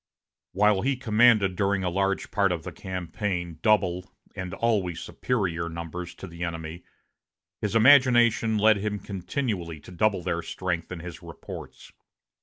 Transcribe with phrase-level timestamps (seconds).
[0.53, 6.15] While he commanded during a large part of the campaign double, and always superior, numbers
[6.15, 6.83] to the enemy,
[7.61, 11.91] his imagination led him continually to double their strength in his reports.